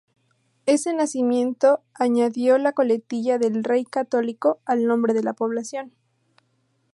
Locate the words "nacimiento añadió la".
0.95-2.71